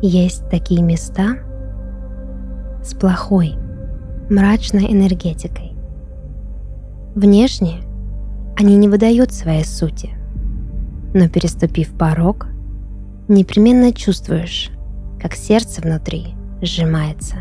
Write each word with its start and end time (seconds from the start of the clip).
Есть 0.00 0.48
такие 0.48 0.80
места 0.80 1.38
с 2.84 2.94
плохой, 2.94 3.56
мрачной 4.30 4.92
энергетикой. 4.92 5.72
Внешне 7.16 7.80
они 8.56 8.76
не 8.76 8.88
выдают 8.88 9.32
своей 9.32 9.64
сути, 9.64 10.10
но 11.14 11.28
переступив 11.28 11.92
порог, 11.98 12.46
непременно 13.26 13.92
чувствуешь, 13.92 14.70
как 15.20 15.34
сердце 15.34 15.80
внутри 15.80 16.28
сжимается, 16.62 17.36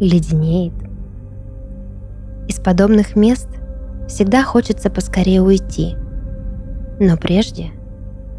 леденеет. 0.00 0.72
Из 2.48 2.58
подобных 2.58 3.16
мест 3.16 3.48
всегда 4.08 4.44
хочется 4.44 4.88
поскорее 4.88 5.42
уйти, 5.42 5.94
но 6.98 7.18
прежде 7.18 7.70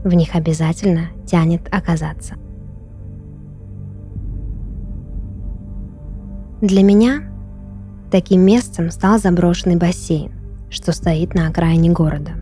в 0.04 0.12
них 0.16 0.36
обязательно 0.36 1.10
тянет 1.28 1.62
оказаться. 1.72 2.41
Для 6.62 6.84
меня 6.84 7.24
таким 8.12 8.42
местом 8.42 8.92
стал 8.92 9.18
заброшенный 9.18 9.78
бассейн, 9.78 10.32
что 10.70 10.92
стоит 10.92 11.34
на 11.34 11.48
окраине 11.48 11.90
города. 11.90 12.34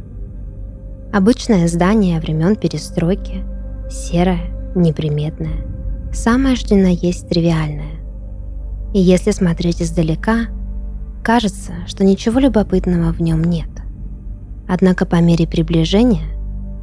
Обычное 1.14 1.70
здание 1.70 2.20
времен 2.20 2.58
перестройки, 2.58 3.46
серое, 3.90 4.42
неприметное, 4.76 5.66
самое 6.14 6.58
что 6.58 6.76
на 6.76 6.88
есть 6.88 7.30
тривиальное. 7.30 7.96
И 8.94 9.00
если 9.00 9.32
смотреть 9.32 9.82
издалека, 9.82 10.48
кажется, 11.24 11.72
что 11.88 12.04
ничего 12.04 12.42
любопытного 12.42 13.14
в 13.14 13.22
нем 13.22 13.42
нет. 13.42 13.70
Однако 14.68 15.06
по 15.06 15.22
мере 15.22 15.48
приближения 15.48 16.28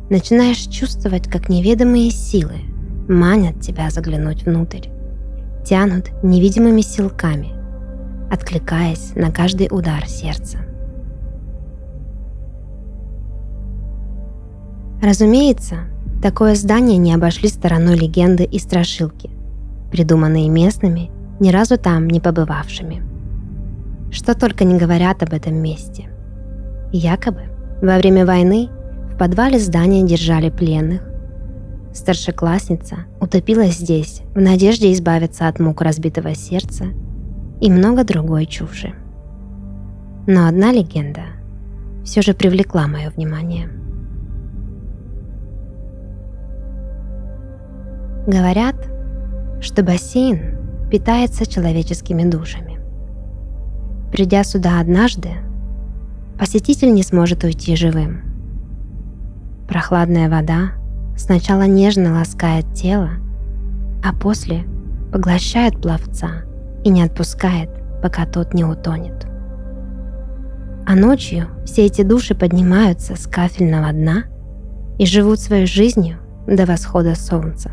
начинаешь 0.09 0.67
чувствовать, 0.69 1.29
как 1.29 1.51
неведомые 1.51 2.11
силы 2.11 2.63
манят 3.09 3.61
тебя 3.61 3.91
заглянуть 3.91 4.45
внутрь, 4.47 4.89
тянут 5.67 6.11
невидимыми 6.23 6.81
силками, 6.81 7.53
откликаясь 8.31 9.13
на 9.17 9.33
каждый 9.33 9.69
удар 9.71 10.07
сердца. 10.07 10.59
Разумеется, 15.03 15.77
такое 16.23 16.55
здание 16.55 16.97
не 16.97 17.13
обошли 17.13 17.49
стороной 17.49 17.97
легенды 17.97 18.45
и 18.45 18.59
страшилки, 18.59 19.31
придуманные 19.91 20.49
местными, 20.49 21.11
ни 21.41 21.51
разу 21.51 21.77
там 21.77 22.09
не 22.09 22.21
побывавшими. 22.21 23.03
Что 24.11 24.35
только 24.35 24.65
не 24.65 24.79
говорят 24.79 25.23
об 25.23 25.33
этом 25.33 25.57
месте. 25.57 26.09
Якобы 26.93 27.43
во 27.83 27.99
время 27.99 28.25
войны 28.25 28.69
в 29.13 29.19
подвале 29.19 29.59
здания 29.59 30.03
держали 30.03 30.49
пленных. 30.49 31.03
Старшеклассница 31.97 33.07
утопилась 33.23 33.79
здесь 33.79 34.21
в 34.35 34.39
надежде 34.39 34.93
избавиться 34.93 35.49
от 35.49 35.59
мук 35.59 35.81
разбитого 35.81 36.35
сердца 36.35 36.85
и 37.63 37.71
много 37.71 38.05
другой 38.05 38.45
чуши. 38.45 38.93
Но 40.27 40.47
одна 40.47 40.73
легенда 40.73 41.23
все 42.05 42.21
же 42.21 42.35
привлекла 42.35 42.87
мое 42.87 43.09
внимание. 43.09 43.71
Говорят, 48.27 48.77
что 49.63 49.83
бассейн 49.83 50.59
питается 50.91 51.47
человеческими 51.47 52.29
душами. 52.29 52.79
Придя 54.13 54.45
сюда 54.45 54.81
однажды, 54.81 55.31
посетитель 56.39 56.93
не 56.93 57.03
сможет 57.03 57.43
уйти 57.43 57.75
живым. 57.75 58.21
Прохладная 59.67 60.29
вода 60.29 60.73
сначала 61.17 61.63
нежно 61.63 62.13
ласкает 62.13 62.73
тело, 62.75 63.11
а 64.05 64.13
после 64.13 64.65
поглощает 65.13 65.81
пловца 65.81 66.43
и 66.85 66.91
не 66.91 67.03
отпускает, 67.03 67.71
пока 68.03 68.27
тот 68.27 68.55
не 68.55 68.65
утонет. 68.65 69.27
А 70.87 70.95
ночью 70.95 71.49
все 71.65 71.87
эти 71.87 72.03
души 72.03 72.35
поднимаются 72.35 73.17
с 73.17 73.27
кафельного 73.27 73.93
дна 73.93 74.25
и 74.99 75.07
живут 75.07 75.41
своей 75.41 75.67
жизнью 75.67 76.19
до 76.47 76.65
восхода 76.65 77.17
солнца. 77.17 77.71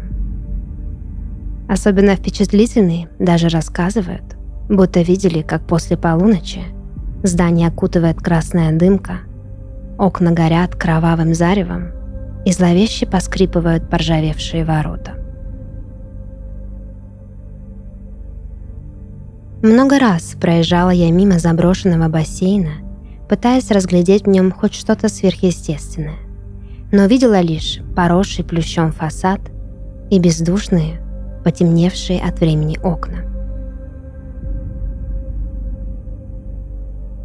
Особенно 1.69 2.15
впечатлительные 2.15 3.09
даже 3.19 3.49
рассказывают, 3.49 4.35
будто 4.67 5.01
видели, 5.01 5.41
как 5.41 5.65
после 5.65 5.95
полуночи 5.95 6.63
здание 7.23 7.67
окутывает 7.67 8.17
красная 8.17 8.77
дымка, 8.77 9.19
окна 9.97 10.31
горят 10.31 10.75
кровавым 10.75 11.33
заревом 11.33 12.02
и 12.45 12.51
зловеще 12.51 13.05
поскрипывают 13.05 13.89
поржавевшие 13.89 14.65
ворота. 14.65 15.13
Много 19.61 19.97
раз 19.97 20.35
проезжала 20.39 20.89
я 20.89 21.09
мимо 21.09 21.39
заброшенного 21.39 22.09
бассейна, 22.09 22.81
пытаясь 23.29 23.71
разглядеть 23.71 24.25
в 24.25 24.29
нем 24.29 24.51
хоть 24.51 24.73
что-то 24.73 25.07
сверхъестественное, 25.07 26.17
но 26.91 27.05
видела 27.05 27.39
лишь 27.39 27.79
поросший 27.95 28.43
плющом 28.43 28.91
фасад 28.91 29.39
и 30.11 30.19
бездушные, 30.19 30.99
потемневшие 31.45 32.19
от 32.19 32.41
времени 32.41 32.77
окна. 32.83 33.19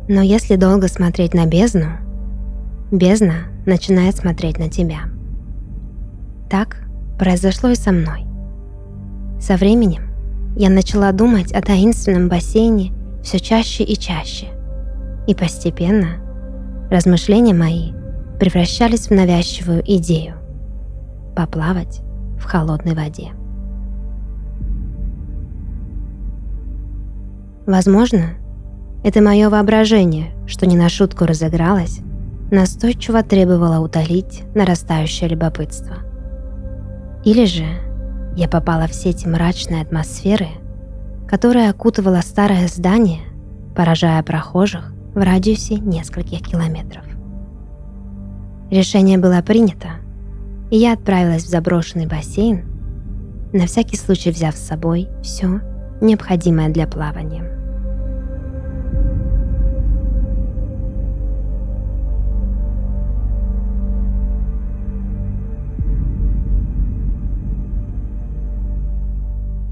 Но 0.09 0.23
если 0.23 0.55
долго 0.55 0.87
смотреть 0.87 1.35
на 1.35 1.45
бездну, 1.45 1.99
бездна 2.93 3.49
начинает 3.69 4.17
смотреть 4.17 4.59
на 4.59 4.69
тебя. 4.69 5.03
Так 6.51 6.79
произошло 7.19 7.69
и 7.71 7.75
со 7.75 7.93
мной. 7.93 8.25
Со 9.41 9.57
временем 9.57 10.03
я 10.57 10.71
начала 10.71 11.13
думать 11.13 11.53
о 11.53 11.63
таинственном 11.63 12.29
бассейне 12.29 12.93
все 13.23 13.39
чаще 13.39 13.85
и 13.85 13.97
чаще. 13.97 14.47
И 15.27 15.35
постепенно 15.35 16.17
размышления 16.91 17.55
мои 17.55 17.93
превращались 18.41 19.09
в 19.09 19.11
навязчивую 19.11 19.83
идею– 19.85 20.35
поплавать 21.37 22.01
в 22.41 22.45
холодной 22.45 22.95
воде. 22.95 23.31
Возможно, 27.67 28.31
это 29.05 29.21
мое 29.21 29.51
воображение, 29.51 30.33
что 30.47 30.67
не 30.67 30.77
на 30.77 30.89
шутку 30.89 31.27
разыгралось, 31.27 32.01
настойчиво 32.51 33.23
требовало 33.23 33.85
утолить 33.85 34.43
нарастающее 34.55 35.29
любопытство. 35.29 35.97
Или 37.25 37.45
же 37.45 37.67
я 38.37 38.49
попала 38.49 38.87
в 38.87 38.95
сети 38.95 39.27
мрачной 39.27 39.83
атмосферы, 39.83 40.49
которая 41.27 41.71
окутывала 41.71 42.21
старое 42.23 42.69
здание, 42.69 43.21
поражая 43.77 44.23
прохожих 44.23 44.93
в 45.15 45.19
радиусе 45.19 45.75
нескольких 45.75 46.41
километров. 46.47 47.05
Решение 48.71 49.19
было 49.19 49.43
принято, 49.43 49.89
и 50.71 50.77
я 50.77 50.93
отправилась 50.93 51.45
в 51.45 51.49
заброшенный 51.49 52.07
бассейн, 52.07 52.65
на 53.53 53.67
всякий 53.67 53.97
случай 53.97 54.31
взяв 54.31 54.55
с 54.55 54.67
собой 54.67 55.09
все 55.23 55.61
необходимое 56.01 56.69
для 56.69 56.87
плавания. 56.87 57.58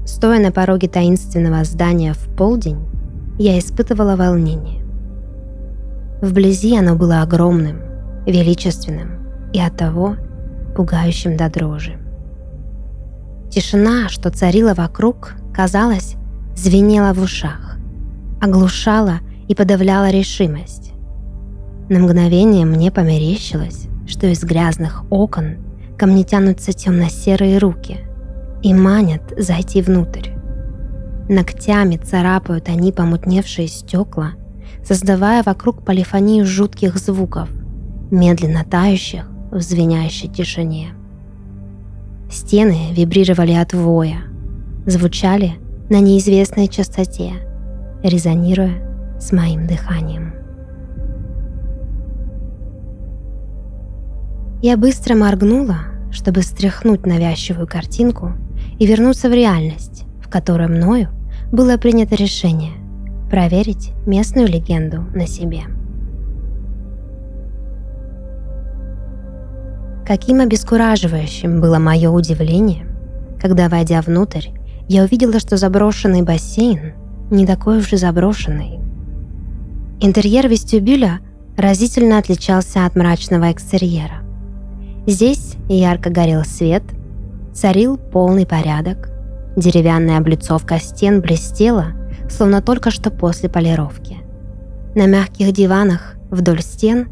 Стоя 0.07 0.39
на 0.39 0.53
пороге 0.53 0.87
таинственного 0.87 1.65
здания 1.65 2.13
в 2.13 2.33
полдень, 2.37 2.79
я 3.37 3.59
испытывала 3.59 4.15
волнение. 4.15 4.81
Вблизи 6.21 6.77
оно 6.77 6.95
было 6.95 7.21
огромным, 7.21 7.81
величественным 8.25 9.27
и 9.51 9.59
оттого 9.59 10.15
пугающим 10.77 11.35
до 11.35 11.49
дрожи. 11.49 11.97
Тишина, 13.51 14.07
что 14.07 14.29
царила 14.29 14.73
вокруг, 14.73 15.33
казалось, 15.53 16.15
звенела 16.55 17.13
в 17.13 17.21
ушах, 17.21 17.77
оглушала 18.41 19.19
и 19.49 19.55
подавляла 19.55 20.09
решимость. 20.09 20.93
На 21.89 21.99
мгновение 21.99 22.65
мне 22.65 22.91
померещилось, 22.91 23.87
что 24.07 24.27
из 24.27 24.41
грязных 24.41 25.03
окон 25.09 25.57
ко 25.97 26.05
мне 26.05 26.23
тянутся 26.23 26.71
темно-серые 26.71 27.57
руки, 27.57 28.06
и 28.63 28.73
манят 28.73 29.21
зайти 29.37 29.81
внутрь. 29.81 30.29
Ногтями 31.29 31.97
царапают 31.97 32.69
они 32.69 32.91
помутневшие 32.91 33.67
стекла, 33.67 34.31
создавая 34.83 35.43
вокруг 35.43 35.83
полифонию 35.83 36.45
жутких 36.45 36.97
звуков, 36.97 37.49
медленно 38.11 38.63
тающих 38.63 39.29
в 39.51 39.59
звенящей 39.59 40.29
тишине. 40.29 40.89
Стены 42.31 42.93
вибрировали 42.93 43.53
от 43.53 43.73
воя, 43.73 44.21
звучали 44.85 45.53
на 45.89 45.99
неизвестной 45.99 46.67
частоте, 46.67 47.33
резонируя 48.03 49.17
с 49.19 49.31
моим 49.31 49.67
дыханием. 49.67 50.33
Я 54.61 54.75
быстро 54.75 55.15
моргнула, 55.15 55.77
чтобы 56.11 56.41
стряхнуть 56.41 57.05
навязчивую 57.05 57.67
картинку 57.67 58.33
и 58.79 58.85
вернуться 58.85 59.29
в 59.29 59.33
реальность, 59.33 60.03
в 60.21 60.29
которой 60.29 60.67
мною 60.67 61.09
было 61.51 61.77
принято 61.77 62.15
решение 62.15 62.73
проверить 63.29 63.91
местную 64.05 64.47
легенду 64.47 65.03
на 65.13 65.27
себе. 65.27 65.63
Каким 70.05 70.39
обескураживающим 70.39 71.59
было 71.59 71.79
мое 71.79 72.09
удивление, 72.09 72.87
когда, 73.41 73.67
войдя 73.67 74.01
внутрь, 74.01 74.47
я 74.87 75.03
увидела, 75.03 75.39
что 75.39 75.57
заброшенный 75.57 76.21
бассейн 76.21 76.93
не 77.29 77.45
такой 77.45 77.79
уж 77.79 77.91
и 77.91 77.97
заброшенный. 77.97 78.79
Интерьер 79.99 80.47
вестибюля 80.47 81.19
разительно 81.57 82.19
отличался 82.19 82.85
от 82.85 82.95
мрачного 82.95 83.51
экстерьера. 83.51 84.21
Здесь 85.05 85.55
ярко 85.67 86.09
горел 86.09 86.45
свет, 86.45 86.83
царил 87.57 87.97
полный 87.97 88.45
порядок, 88.45 89.09
деревянная 89.55 90.19
облицовка 90.19 90.79
стен 90.79 91.21
блестела, 91.21 91.87
словно 92.29 92.61
только 92.61 92.91
что 92.91 93.09
после 93.09 93.49
полировки. 93.49 94.17
На 94.93 95.07
мягких 95.07 95.51
диванах 95.53 96.15
вдоль 96.29 96.61
стен 96.61 97.09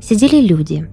сидели 0.00 0.46
люди, 0.46 0.88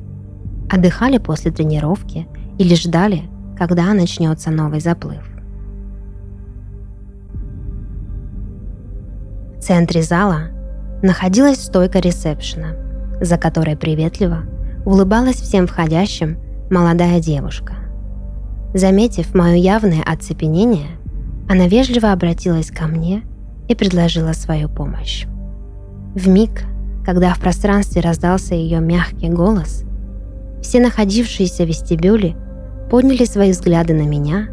отдыхали 0.71 1.19
после 1.19 1.51
тренировки 1.51 2.27
или 2.57 2.73
ждали, 2.73 3.21
когда 3.57 3.93
начнется 3.93 4.49
новый 4.49 4.79
заплыв. 4.79 5.23
В 9.57 9.61
центре 9.61 10.01
зала 10.01 10.49
находилась 11.03 11.63
стойка 11.63 11.99
ресепшена, 11.99 12.69
за 13.21 13.37
которой 13.37 13.77
приветливо 13.77 14.45
улыбалась 14.83 15.37
всем 15.37 15.67
входящим 15.67 16.39
молодая 16.71 17.19
девушка. 17.19 17.84
Заметив 18.75 19.33
мое 19.33 19.55
явное 19.55 20.03
оцепенение, 20.03 20.97
она 21.47 21.65
вежливо 21.69 22.11
обратилась 22.11 22.71
ко 22.71 22.87
мне 22.87 23.23
и 23.69 23.73
предложила 23.73 24.33
свою 24.33 24.67
помощь. 24.67 25.25
В 26.13 26.27
миг, 26.27 26.65
когда 27.05 27.33
в 27.33 27.39
пространстве 27.39 28.01
раздался 28.01 28.53
ее 28.53 28.81
мягкий 28.81 29.29
голос, 29.29 29.85
все 30.61 30.81
находившиеся 30.81 31.63
в 31.63 31.69
вестибюле 31.69 32.35
подняли 32.91 33.23
свои 33.23 33.51
взгляды 33.51 33.93
на 33.93 34.05
меня 34.05 34.49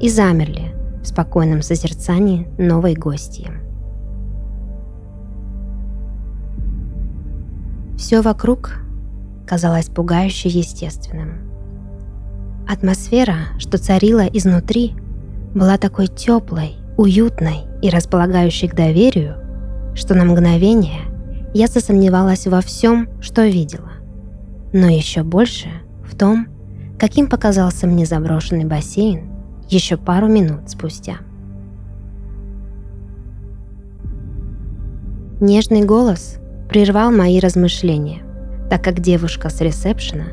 и 0.00 0.08
замерли 0.10 0.74
в 1.00 1.06
спокойном 1.06 1.62
созерцании 1.62 2.48
новой 2.58 2.94
гостьи. 2.94 3.46
Все 7.96 8.20
вокруг 8.20 8.80
казалось 9.46 9.86
пугающе 9.86 10.48
естественным. 10.48 11.49
Атмосфера, 12.72 13.48
что 13.58 13.78
царила 13.78 14.26
изнутри, 14.26 14.94
была 15.56 15.76
такой 15.76 16.06
теплой, 16.06 16.76
уютной 16.96 17.62
и 17.82 17.90
располагающей 17.90 18.68
к 18.68 18.76
доверию, 18.76 19.34
что 19.96 20.14
на 20.14 20.24
мгновение 20.24 21.00
я 21.52 21.66
засомневалась 21.66 22.46
во 22.46 22.60
всем, 22.60 23.08
что 23.20 23.44
видела. 23.44 23.90
Но 24.72 24.88
еще 24.88 25.24
больше 25.24 25.66
в 26.08 26.16
том, 26.16 26.46
каким 26.96 27.28
показался 27.28 27.88
мне 27.88 28.06
заброшенный 28.06 28.66
бассейн 28.66 29.28
еще 29.68 29.96
пару 29.96 30.28
минут 30.28 30.70
спустя. 30.70 31.16
Нежный 35.40 35.82
голос 35.82 36.36
прервал 36.68 37.10
мои 37.10 37.40
размышления, 37.40 38.22
так 38.70 38.84
как 38.84 39.00
девушка 39.00 39.48
с 39.48 39.60
ресепшена 39.60 40.26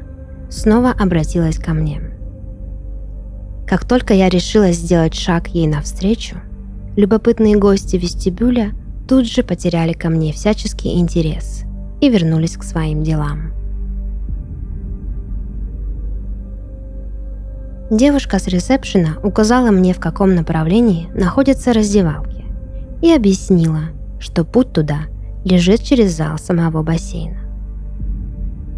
снова 0.51 0.91
обратилась 0.91 1.57
ко 1.57 1.73
мне. 1.73 2.16
Как 3.67 3.83
только 3.83 4.13
я 4.13 4.29
решила 4.29 4.71
сделать 4.71 5.13
шаг 5.13 5.49
ей 5.49 5.67
навстречу, 5.67 6.37
любопытные 6.95 7.57
гости 7.57 7.97
вестибюля 7.97 8.71
тут 9.09 9.27
же 9.27 9.43
потеряли 9.43 9.91
ко 9.91 10.09
мне 10.09 10.31
всяческий 10.31 10.97
интерес 10.99 11.63
и 11.99 12.09
вернулись 12.09 12.55
к 12.55 12.63
своим 12.63 13.03
делам. 13.03 13.51
Девушка 17.91 18.39
с 18.39 18.47
ресепшена 18.47 19.17
указала 19.21 19.71
мне, 19.71 19.93
в 19.93 19.99
каком 19.99 20.33
направлении 20.33 21.09
находятся 21.13 21.73
раздевалки, 21.73 22.45
и 23.01 23.11
объяснила, 23.11 23.91
что 24.19 24.45
путь 24.45 24.71
туда 24.71 25.07
лежит 25.43 25.83
через 25.83 26.15
зал 26.15 26.37
самого 26.37 26.83
бассейна. 26.83 27.39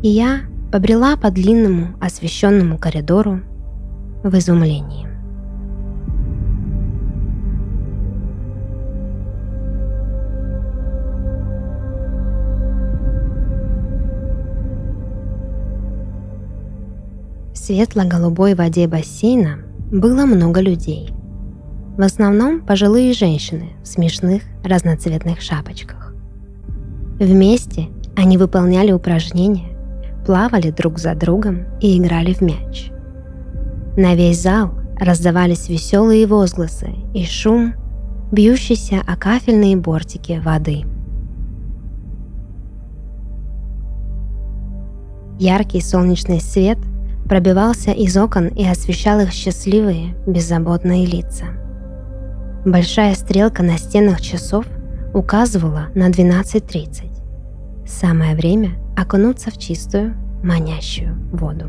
И 0.02 0.10
я 0.10 0.42
побрела 0.72 1.16
по 1.16 1.30
длинному 1.30 1.96
освещенному 2.00 2.78
коридору 2.78 3.42
в 4.24 4.38
изумлении. 4.38 5.08
В 17.54 17.58
светло-голубой 17.58 18.56
воде 18.56 18.88
бассейна 18.88 19.60
было 19.92 20.26
много 20.26 20.60
людей. 20.60 21.14
В 21.98 22.02
основном 22.02 22.62
пожилые 22.62 23.14
женщины 23.14 23.72
в 23.84 23.88
смешных 23.88 24.44
разноцветных 24.64 25.42
шапочках. 25.42 26.14
Вместе 27.20 27.90
они 28.16 28.38
выполняли 28.38 28.92
упражнения, 28.92 29.78
плавали 30.26 30.72
друг 30.72 31.00
за 31.00 31.14
другом 31.16 31.66
и 31.82 31.98
играли 31.98 32.34
в 32.34 32.42
мяч. 32.42 32.92
На 33.98 34.16
весь 34.16 34.42
зал 34.42 34.72
раздавались 34.98 35.70
веселые 35.70 36.28
возгласы 36.28 36.92
и 37.14 37.26
шум, 37.26 37.74
бьющийся 38.32 39.02
о 39.06 39.16
кафельные 39.16 39.76
бортики 39.78 40.42
воды. 40.44 40.84
Яркий 45.40 45.82
солнечный 45.82 46.42
свет 46.42 46.78
пробивался 47.26 47.92
из 47.92 48.18
окон 48.18 48.48
и 48.48 48.66
освещал 48.66 49.22
их 49.22 49.32
счастливые, 49.32 50.16
беззаботные 50.28 51.06
лица. 51.06 51.46
Большая 52.66 53.16
стрелка 53.16 53.64
на 53.64 53.78
стенах 53.78 54.20
часов 54.20 54.66
указывала 55.14 55.88
на 55.96 56.10
12.30. 56.10 57.88
Самое 57.88 58.36
время 58.36 58.72
окунуться 58.98 59.50
в 59.50 59.58
чистую, 59.58 60.14
манящую 60.44 61.16
воду. 61.32 61.68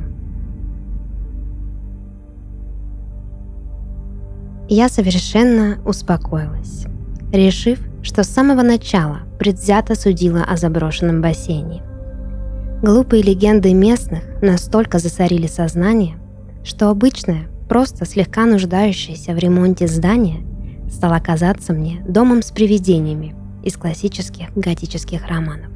Я 4.72 4.88
совершенно 4.88 5.82
успокоилась, 5.84 6.84
решив, 7.32 7.80
что 8.04 8.22
с 8.22 8.28
самого 8.28 8.62
начала 8.62 9.22
предвзято 9.36 9.96
судила 9.96 10.44
о 10.44 10.56
заброшенном 10.56 11.20
бассейне. 11.20 11.82
Глупые 12.80 13.24
легенды 13.24 13.74
местных 13.74 14.22
настолько 14.40 15.00
засорили 15.00 15.48
сознание, 15.48 16.18
что 16.62 16.88
обычное, 16.88 17.48
просто 17.68 18.06
слегка 18.06 18.46
нуждающееся 18.46 19.32
в 19.32 19.38
ремонте 19.38 19.88
здание 19.88 20.46
стало 20.88 21.18
казаться 21.18 21.72
мне 21.72 22.00
домом 22.06 22.40
с 22.40 22.52
привидениями 22.52 23.34
из 23.64 23.76
классических 23.76 24.54
готических 24.54 25.26
романов. 25.26 25.72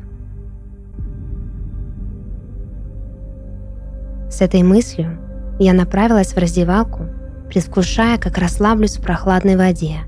С 4.30 4.40
этой 4.40 4.62
мыслью 4.62 5.18
я 5.58 5.72
направилась 5.72 6.32
в 6.32 6.38
раздевалку, 6.38 7.08
предвкушая, 7.48 8.18
как 8.18 8.38
расслаблюсь 8.38 8.96
в 8.96 9.02
прохладной 9.02 9.56
воде 9.56 10.00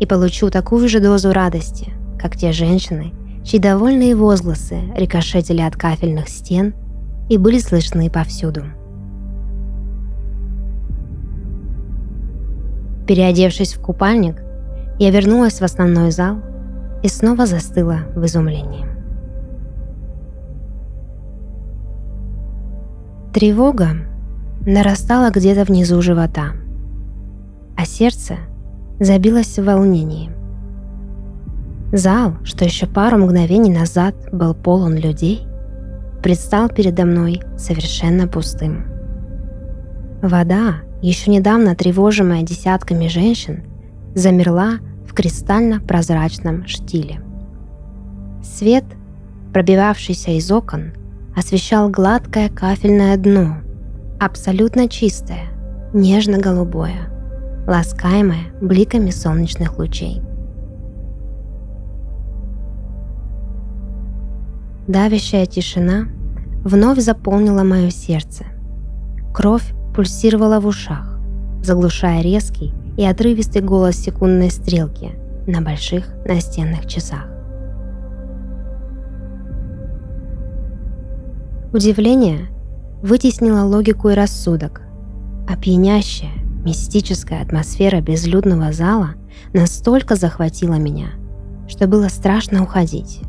и 0.00 0.06
получу 0.06 0.50
такую 0.50 0.88
же 0.88 1.00
дозу 1.00 1.32
радости, 1.32 1.92
как 2.18 2.36
те 2.36 2.52
женщины, 2.52 3.12
чьи 3.44 3.58
довольные 3.58 4.14
возгласы 4.14 4.80
рикошетили 4.96 5.60
от 5.60 5.76
кафельных 5.76 6.28
стен 6.28 6.74
и 7.28 7.36
были 7.36 7.58
слышны 7.58 8.10
повсюду. 8.10 8.64
Переодевшись 13.06 13.74
в 13.74 13.80
купальник, 13.80 14.36
я 14.98 15.10
вернулась 15.10 15.60
в 15.60 15.64
основной 15.64 16.10
зал 16.10 16.38
и 17.02 17.08
снова 17.08 17.46
застыла 17.46 18.00
в 18.14 18.24
изумлении. 18.26 18.84
Тревога 23.32 23.90
нарастала 24.66 25.30
где-то 25.30 25.64
внизу 25.64 26.02
живота, 26.02 26.52
а 27.78 27.84
сердце 27.86 28.38
забилось 28.98 29.56
в 29.56 29.64
волнении. 29.64 30.30
Зал, 31.92 32.34
что 32.42 32.64
еще 32.64 32.86
пару 32.86 33.18
мгновений 33.18 33.70
назад 33.70 34.16
был 34.32 34.52
полон 34.52 34.96
людей, 34.96 35.46
предстал 36.20 36.68
передо 36.68 37.04
мной 37.04 37.40
совершенно 37.56 38.26
пустым. 38.26 38.84
Вода, 40.20 40.78
еще 41.02 41.30
недавно 41.30 41.76
тревожимая 41.76 42.42
десятками 42.42 43.06
женщин, 43.06 43.62
замерла 44.16 44.78
в 45.06 45.14
кристально-прозрачном 45.14 46.66
штиле. 46.66 47.20
Свет, 48.42 48.84
пробивавшийся 49.52 50.32
из 50.32 50.50
окон, 50.50 50.94
освещал 51.36 51.88
гладкое 51.88 52.48
кафельное 52.48 53.16
дно, 53.16 53.58
абсолютно 54.18 54.88
чистое, 54.88 55.44
нежно-голубое, 55.92 57.17
ласкаемая 57.68 58.46
бликами 58.62 59.10
солнечных 59.10 59.78
лучей. 59.78 60.22
Давящая 64.86 65.44
тишина 65.44 66.08
вновь 66.64 66.98
заполнила 66.98 67.64
мое 67.64 67.90
сердце. 67.90 68.44
Кровь 69.34 69.74
пульсировала 69.94 70.60
в 70.60 70.66
ушах, 70.66 71.18
заглушая 71.62 72.22
резкий 72.22 72.72
и 72.96 73.04
отрывистый 73.04 73.60
голос 73.60 73.96
секундной 73.96 74.50
стрелки 74.50 75.10
на 75.46 75.60
больших 75.60 76.06
настенных 76.24 76.86
часах. 76.86 77.26
Удивление 81.74 82.48
вытеснило 83.02 83.64
логику 83.64 84.08
и 84.08 84.14
рассудок, 84.14 84.80
а 85.46 85.54
пьянящая, 85.54 86.32
мистическая 86.64 87.42
атмосфера 87.42 88.00
безлюдного 88.00 88.72
зала 88.72 89.14
настолько 89.52 90.16
захватила 90.16 90.74
меня, 90.74 91.08
что 91.68 91.86
было 91.86 92.08
страшно 92.08 92.62
уходить. 92.62 93.20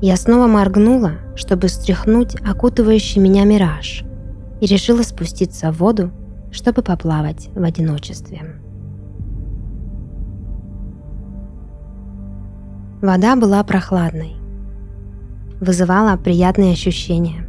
Я 0.00 0.16
снова 0.16 0.46
моргнула, 0.46 1.12
чтобы 1.34 1.68
стряхнуть 1.68 2.36
окутывающий 2.42 3.22
меня 3.22 3.44
мираж, 3.44 4.04
и 4.60 4.66
решила 4.66 5.02
спуститься 5.02 5.72
в 5.72 5.78
воду, 5.78 6.10
чтобы 6.52 6.82
поплавать 6.82 7.48
в 7.54 7.62
одиночестве. 7.62 8.60
Вода 13.00 13.36
была 13.36 13.62
прохладной, 13.64 14.34
вызывала 15.60 16.16
приятные 16.16 16.72
ощущения. 16.72 17.43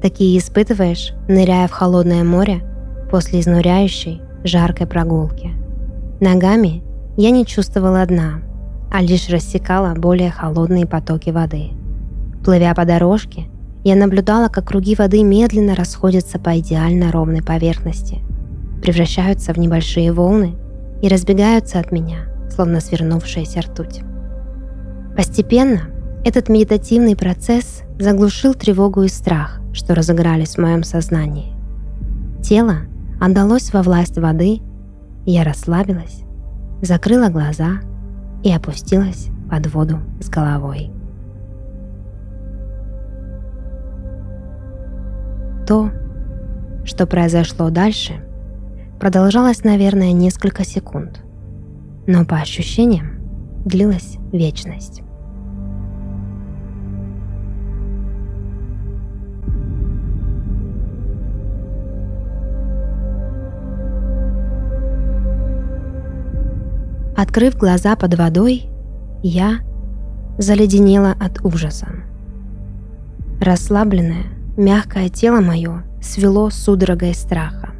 Такие 0.00 0.38
испытываешь, 0.38 1.12
ныряя 1.26 1.66
в 1.66 1.72
холодное 1.72 2.22
море 2.22 2.62
после 3.10 3.40
изнуряющей, 3.40 4.20
жаркой 4.44 4.86
прогулки. 4.86 5.50
Ногами 6.20 6.82
я 7.16 7.30
не 7.30 7.44
чувствовала 7.44 8.06
дна, 8.06 8.42
а 8.92 9.02
лишь 9.02 9.28
рассекала 9.28 9.94
более 9.94 10.30
холодные 10.30 10.86
потоки 10.86 11.30
воды. 11.30 11.70
Плывя 12.44 12.74
по 12.74 12.84
дорожке, 12.84 13.46
я 13.84 13.96
наблюдала, 13.96 14.48
как 14.48 14.68
круги 14.68 14.94
воды 14.94 15.22
медленно 15.22 15.74
расходятся 15.74 16.38
по 16.38 16.58
идеально 16.58 17.10
ровной 17.10 17.42
поверхности, 17.42 18.18
превращаются 18.82 19.52
в 19.52 19.58
небольшие 19.58 20.12
волны 20.12 20.54
и 21.02 21.08
разбегаются 21.08 21.80
от 21.80 21.90
меня, 21.90 22.26
словно 22.54 22.80
свернувшаяся 22.80 23.62
ртуть. 23.62 24.00
Постепенно 25.16 25.88
этот 26.24 26.48
медитативный 26.48 27.16
процесс 27.16 27.82
заглушил 27.98 28.54
тревогу 28.54 29.02
и 29.02 29.08
страх, 29.08 29.60
что 29.72 29.94
разыгрались 29.94 30.54
в 30.54 30.58
моем 30.58 30.82
сознании. 30.82 31.52
Тело 32.42 32.80
отдалось 33.20 33.72
во 33.72 33.82
власть 33.82 34.18
воды, 34.18 34.60
я 35.26 35.44
расслабилась, 35.44 36.22
закрыла 36.82 37.28
глаза 37.28 37.80
и 38.42 38.52
опустилась 38.52 39.28
под 39.50 39.66
воду 39.72 39.98
с 40.20 40.28
головой. 40.28 40.90
То, 45.66 45.90
что 46.84 47.06
произошло 47.06 47.68
дальше, 47.70 48.24
продолжалось, 48.98 49.64
наверное, 49.64 50.12
несколько 50.12 50.64
секунд, 50.64 51.20
но 52.06 52.24
по 52.24 52.36
ощущениям 52.36 53.20
длилась 53.64 54.16
вечность. 54.32 55.02
Открыв 67.20 67.56
глаза 67.56 67.96
под 67.96 68.14
водой, 68.14 68.66
я 69.24 69.58
заледенела 70.38 71.16
от 71.18 71.44
ужаса. 71.44 71.88
Расслабленное, 73.40 74.26
мягкое 74.56 75.08
тело 75.08 75.40
мое 75.40 75.82
свело 76.00 76.48
судорогой 76.50 77.14
страха. 77.14 77.70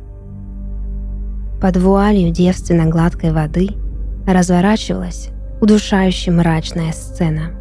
Под 1.61 1.77
вуалью 1.77 2.33
девственно 2.33 2.87
гладкой 2.87 3.31
воды 3.31 3.69
разворачивалась 4.27 5.29
удушающая 5.61 6.33
мрачная 6.33 6.91
сцена. 6.91 7.53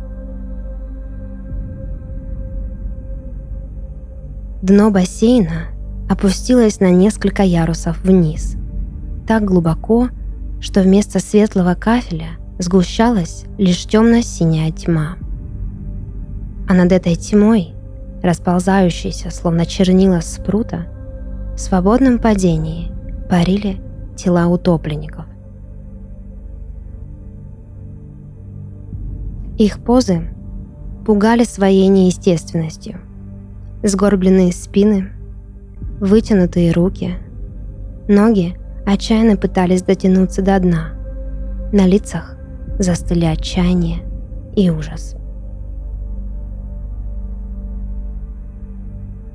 Дно 4.64 4.90
бассейна 4.90 5.68
опустилось 6.10 6.80
на 6.80 6.90
несколько 6.90 7.44
ярусов 7.44 8.02
вниз, 8.04 8.56
так 9.28 9.46
глубоко, 9.46 10.10
что 10.60 10.82
вместо 10.82 11.20
светлого 11.20 11.76
кафеля 11.76 12.38
сгущалась 12.60 13.46
лишь 13.58 13.86
темно-синяя 13.86 14.72
тьма. 14.72 15.16
А 16.68 16.74
над 16.74 16.92
этой 16.92 17.16
тьмой, 17.16 17.74
расползающейся 18.24 19.30
словно 19.30 19.66
чернила 19.66 20.20
спрута, 20.22 20.88
в 21.56 21.60
свободном 21.60 22.20
падении 22.20 22.92
парили 23.30 23.80
тела 24.16 24.48
утопленников. 24.48 25.26
Их 29.58 29.80
позы 29.80 30.28
пугали 31.06 31.44
своей 31.44 31.88
неестественностью. 31.88 33.00
Сгорбленные 33.82 34.52
спины, 34.52 35.10
вытянутые 36.00 36.72
руки, 36.74 37.16
ноги 38.08 38.56
отчаянно 38.88 39.36
пытались 39.36 39.82
дотянуться 39.82 40.42
до 40.42 40.58
дна. 40.60 40.94
На 41.74 41.86
лицах 41.86 42.38
застыли 42.80 43.26
отчаяние 43.26 44.00
и 44.56 44.70
ужас. 44.70 45.16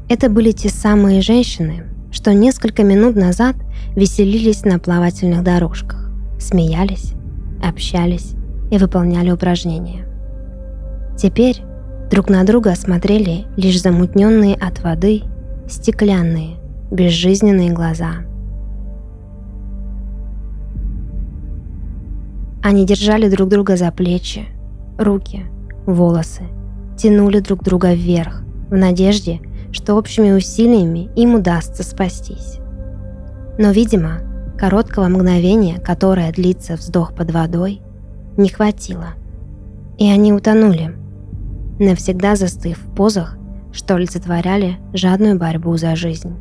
Это 0.09 0.31
были 0.31 0.53
те 0.53 0.71
самые 0.71 1.21
женщины, 1.21 1.85
что 2.11 2.33
несколько 2.33 2.83
минут 2.83 3.15
назад 3.15 3.57
веселились 3.95 4.65
на 4.65 4.79
плавательных 4.79 5.43
дорожках, 5.43 6.09
смеялись, 6.41 7.13
общались 7.63 8.33
и 8.71 8.79
выполняли 8.79 9.31
упражнения. 9.31 10.07
Теперь 11.19 11.63
друг 12.11 12.31
на 12.31 12.45
друга 12.45 12.75
смотрели 12.75 13.45
лишь 13.59 13.81
замутненные 13.83 14.55
от 14.55 14.83
воды, 14.83 15.23
стеклянные, 15.69 16.57
безжизненные 16.91 17.71
глаза– 17.71 18.13
Они 22.63 22.87
держали 22.87 23.29
друг 23.29 23.49
друга 23.49 23.77
за 23.77 23.91
плечи, 23.91 24.45
руки, 24.97 25.47
волосы, 25.85 26.43
тянули 26.97 27.41
друг 27.41 27.65
друга 27.65 27.93
вверх, 27.93 28.43
в 28.71 28.77
надежде, 28.77 29.41
что 29.73 29.97
общими 29.97 30.31
усилиями 30.31 31.11
им 31.17 31.35
удастся 31.35 31.83
спастись. 31.83 32.59
Но, 33.59 33.73
видимо, 33.73 34.21
короткого 34.57 35.09
мгновения, 35.09 35.81
которое 35.81 36.31
длится 36.33 36.75
вздох 36.75 37.15
под 37.15 37.33
водой, 37.33 37.81
не 38.37 38.49
хватило. 38.49 39.09
И 39.99 40.09
они 40.09 40.33
утонули, 40.33 40.95
навсегда 41.81 42.37
застыв 42.37 42.79
в 42.79 42.95
позах, 42.95 43.37
что 43.73 43.97
олицетворяли 43.97 44.77
жадную 44.93 45.37
борьбу 45.37 45.77
за 45.77 45.97
жизнь. 45.97 46.37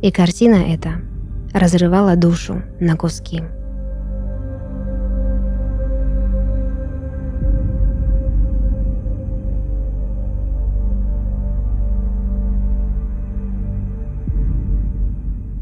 И 0.00 0.10
картина 0.10 0.56
эта 0.56 1.02
разрывала 1.52 2.16
душу 2.16 2.62
на 2.80 2.96
куски. 2.96 3.42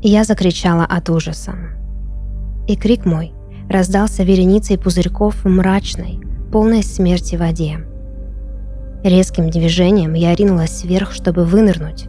Я 0.06 0.24
закричала 0.24 0.84
от 0.84 1.08
ужаса. 1.08 1.54
И 2.68 2.76
крик 2.76 3.06
мой 3.06 3.32
раздался 3.70 4.22
вереницей 4.22 4.76
пузырьков 4.76 5.42
в 5.42 5.48
мрачной, 5.48 6.20
полной 6.52 6.82
смерти 6.82 7.36
воде. 7.36 7.78
Резким 9.02 9.48
движением 9.48 10.12
я 10.12 10.34
ринулась 10.34 10.84
вверх, 10.84 11.12
чтобы 11.12 11.46
вынырнуть, 11.46 12.04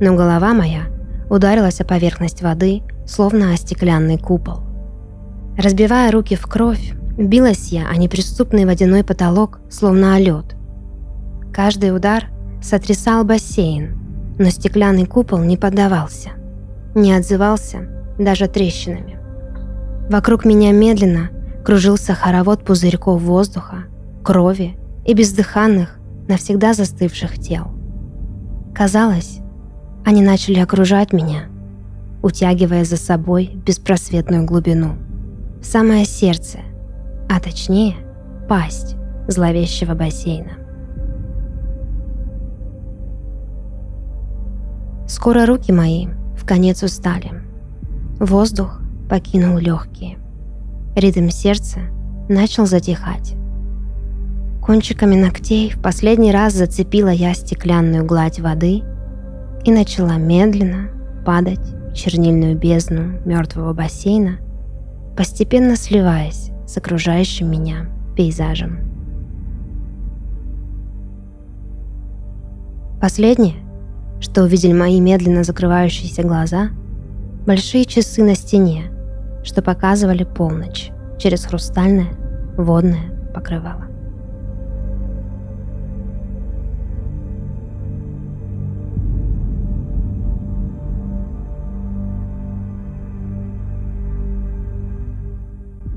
но 0.00 0.16
голова 0.16 0.54
моя 0.54 0.86
ударилась 1.30 1.80
о 1.80 1.84
поверхность 1.84 2.42
воды, 2.42 2.82
словно 3.06 3.52
о 3.52 3.56
стеклянный 3.56 4.18
купол. 4.18 4.62
Разбивая 5.56 6.10
руки 6.10 6.34
в 6.34 6.48
кровь, 6.48 6.94
билась 7.16 7.68
я 7.68 7.86
о 7.86 7.96
неприступный 7.96 8.64
водяной 8.64 9.04
потолок, 9.04 9.60
словно 9.70 10.16
о 10.16 10.18
лед. 10.18 10.56
Каждый 11.54 11.94
удар 11.94 12.24
сотрясал 12.60 13.22
бассейн, 13.22 14.34
но 14.36 14.50
стеклянный 14.50 15.06
купол 15.06 15.38
не 15.38 15.56
поддавался– 15.56 16.30
не 16.96 17.12
отзывался 17.12 17.86
даже 18.18 18.48
трещинами. 18.48 19.18
Вокруг 20.10 20.44
меня 20.44 20.72
медленно 20.72 21.30
кружился 21.64 22.14
хоровод 22.14 22.64
пузырьков 22.64 23.20
воздуха, 23.20 23.84
крови 24.24 24.76
и 25.04 25.14
бездыханных, 25.14 25.98
навсегда 26.26 26.74
застывших 26.74 27.38
тел. 27.38 27.66
Казалось, 28.74 29.38
Они 30.04 30.22
начали 30.22 30.60
окружать 30.60 31.12
меня, 31.12 31.46
утягивая 32.22 32.84
за 32.84 32.96
собой 32.96 33.50
беспросветную 33.66 34.44
глубину, 34.44 34.94
в 35.60 35.64
самое 35.64 36.04
сердце, 36.04 36.60
а 37.28 37.40
точнее 37.40 37.96
пасть 38.48 38.94
зловещего 39.26 39.94
бассейна. 39.94 40.52
Скоро 45.08 45.44
руки 45.44 45.72
мои 45.72 46.06
конец 46.46 46.82
устали. 46.82 47.32
Воздух 48.18 48.80
покинул 49.10 49.58
легкие. 49.58 50.16
Ритм 50.94 51.28
сердца 51.28 51.80
начал 52.28 52.66
затихать. 52.66 53.34
Кончиками 54.62 55.14
ногтей 55.14 55.70
в 55.70 55.82
последний 55.82 56.32
раз 56.32 56.54
зацепила 56.54 57.10
я 57.10 57.34
стеклянную 57.34 58.04
гладь 58.04 58.40
воды 58.40 58.82
и 59.64 59.70
начала 59.70 60.16
медленно 60.16 60.88
падать 61.24 61.60
в 61.60 61.94
чернильную 61.94 62.56
бездну 62.56 63.20
мертвого 63.24 63.72
бассейна, 63.74 64.38
постепенно 65.16 65.76
сливаясь 65.76 66.50
с 66.66 66.76
окружающим 66.76 67.50
меня 67.50 67.86
пейзажем. 68.16 68.78
Последнее, 73.00 73.65
что 74.20 74.42
увидели 74.42 74.72
мои 74.72 75.00
медленно 75.00 75.44
закрывающиеся 75.44 76.22
глаза, 76.22 76.70
большие 77.46 77.84
часы 77.84 78.22
на 78.22 78.34
стене, 78.34 78.90
что 79.44 79.62
показывали 79.62 80.24
полночь 80.24 80.90
через 81.18 81.44
хрустальное 81.44 82.08
водное 82.56 83.32
покрывало. 83.34 83.86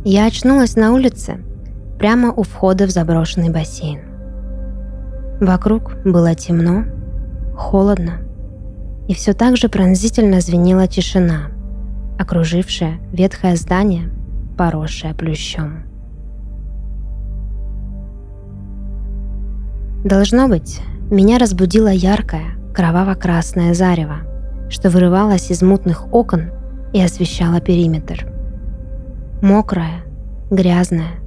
Я 0.05 0.25
очнулась 0.25 0.75
на 0.75 0.93
улице, 0.93 1.43
прямо 1.99 2.31
у 2.31 2.43
входа 2.43 2.87
в 2.87 2.89
заброшенный 2.89 3.49
бассейн. 3.49 3.99
Вокруг 5.39 5.97
было 6.03 6.33
темно, 6.35 6.85
холодно, 7.59 8.13
и 9.07 9.13
все 9.13 9.33
так 9.33 9.57
же 9.57 9.69
пронзительно 9.69 10.39
звенела 10.41 10.87
тишина, 10.87 11.51
окружившая 12.17 12.99
ветхое 13.11 13.55
здание, 13.55 14.09
поросшее 14.57 15.13
плющом. 15.13 15.83
Должно 20.03 20.47
быть, 20.47 20.79
меня 21.11 21.37
разбудило 21.37 21.89
яркое, 21.89 22.55
кроваво-красное 22.73 23.73
зарево, 23.73 24.19
что 24.69 24.89
вырывалось 24.89 25.51
из 25.51 25.61
мутных 25.61 26.11
окон 26.13 26.51
и 26.93 27.01
освещало 27.01 27.59
периметр. 27.59 28.25
Мокрая, 29.41 30.03
грязная, 30.49 31.19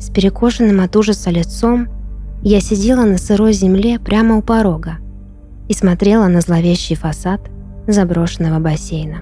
с 0.00 0.10
перекошенным 0.10 0.80
от 0.80 0.96
ужаса 0.96 1.30
лицом, 1.30 1.88
я 2.42 2.60
сидела 2.60 3.04
на 3.04 3.18
сырой 3.18 3.52
земле 3.52 3.98
прямо 3.98 4.36
у 4.36 4.42
порога 4.42 4.98
и 5.68 5.72
смотрела 5.72 6.28
на 6.28 6.40
зловещий 6.40 6.96
фасад 6.96 7.40
заброшенного 7.86 8.58
бассейна. 8.60 9.20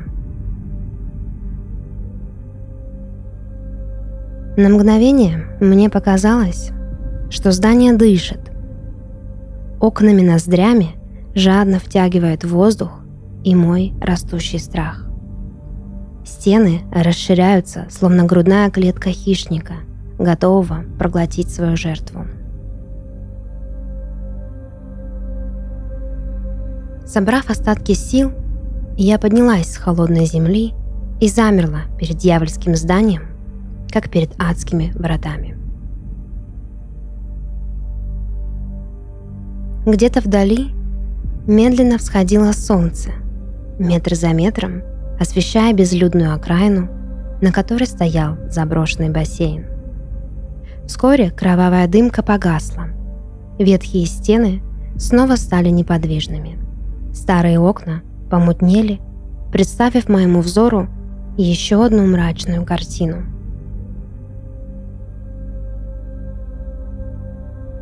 На 4.57 4.68
мгновение 4.68 5.46
мне 5.61 5.88
показалось, 5.88 6.70
что 7.31 7.52
здание 7.52 7.94
дышит. 7.94 8.40
Окнами-ноздрями 9.81 10.90
жадно 11.35 11.78
втягивает 11.78 12.44
воздух 12.44 13.00
и 13.44 13.55
мой 13.55 13.94
растущий 14.00 14.59
страх. 14.59 15.07
Стены 16.24 16.83
расширяются, 16.92 17.87
словно 17.90 18.24
грудная 18.24 18.70
клетка 18.70 19.11
хищника, 19.11 19.74
готового 20.18 20.85
проглотить 20.98 21.50
свою 21.50 21.76
жертву. 21.76 22.26
Собрав 27.12 27.51
остатки 27.51 27.92
сил, 27.92 28.33
я 28.96 29.18
поднялась 29.18 29.70
с 29.70 29.77
холодной 29.77 30.25
земли 30.25 30.72
и 31.20 31.29
замерла 31.29 31.83
перед 31.98 32.16
дьявольским 32.16 32.75
зданием, 32.75 33.25
как 33.90 34.09
перед 34.09 34.31
адскими 34.38 34.92
вратами. 34.94 35.59
Где-то 39.85 40.22
вдали 40.22 40.70
медленно 41.46 41.98
всходило 41.98 42.53
солнце, 42.53 43.11
метр 43.79 44.14
за 44.14 44.29
метром 44.29 44.83
освещая 45.20 45.75
безлюдную 45.75 46.35
окраину, 46.35 46.88
на 47.42 47.53
которой 47.53 47.87
стоял 47.87 48.38
заброшенный 48.48 49.11
бассейн. 49.11 49.66
Вскоре 50.87 51.31
кровавая 51.31 51.87
дымка 51.88 52.22
погасла. 52.22 52.87
Ветхие 53.59 54.07
стены 54.07 54.62
снова 54.96 55.37
стали 55.37 55.68
неподвижными. 55.68 56.62
Старые 57.12 57.61
окна 57.61 58.03
помутнели, 58.31 59.01
представив 59.53 60.09
моему 60.09 60.40
взору 60.40 60.88
еще 61.37 61.85
одну 61.85 62.07
мрачную 62.07 62.64
картину. 62.64 63.25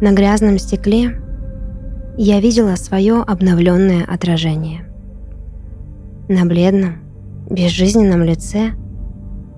На 0.00 0.12
грязном 0.12 0.58
стекле 0.58 1.20
я 2.16 2.40
видела 2.40 2.74
свое 2.74 3.22
обновленное 3.22 4.04
отражение. 4.04 4.86
На 6.28 6.44
бледном, 6.46 6.98
безжизненном 7.48 8.22
лице 8.22 8.72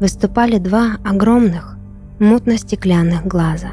выступали 0.01 0.59
два 0.59 0.97
огромных 1.05 1.77
мутно-стеклянных 2.19 3.25
глаза 3.27 3.73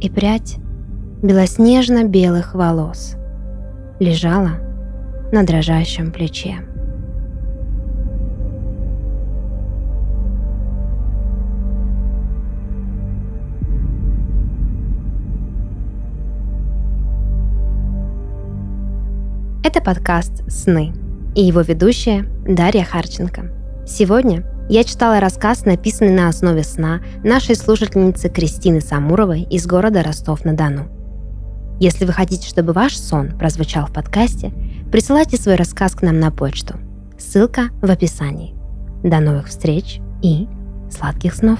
и 0.00 0.10
прядь 0.10 0.56
белоснежно-белых 1.22 2.54
волос 2.54 3.16
лежала 4.00 4.52
на 5.30 5.44
дрожащем 5.44 6.10
плече. 6.10 6.56
Это 19.62 19.82
подкаст 19.82 20.42
«Сны» 20.50 20.92
и 21.36 21.42
его 21.42 21.60
ведущая 21.60 22.24
Дарья 22.44 22.82
Харченко. 22.82 23.50
Сегодня 23.86 24.44
я 24.68 24.82
читала 24.84 25.20
рассказ, 25.20 25.64
написанный 25.66 26.14
на 26.14 26.28
основе 26.28 26.64
сна 26.64 27.00
нашей 27.22 27.54
слушательницы 27.54 28.30
Кристины 28.30 28.80
Самуровой 28.80 29.42
из 29.42 29.66
города 29.66 30.02
Ростов-на-Дону. 30.02 30.99
Если 31.80 32.04
вы 32.04 32.12
хотите, 32.12 32.46
чтобы 32.46 32.74
ваш 32.74 32.94
сон 32.94 33.30
прозвучал 33.38 33.86
в 33.86 33.92
подкасте, 33.92 34.52
присылайте 34.92 35.38
свой 35.38 35.54
рассказ 35.54 35.94
к 35.94 36.02
нам 36.02 36.20
на 36.20 36.30
почту. 36.30 36.74
Ссылка 37.18 37.70
в 37.80 37.90
описании. 37.90 38.54
До 39.02 39.18
новых 39.20 39.48
встреч 39.48 39.98
и 40.22 40.46
сладких 40.90 41.34
снов! 41.34 41.58